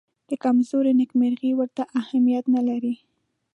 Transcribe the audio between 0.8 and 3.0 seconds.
نېکمرغي ورته اهمیت نه لري.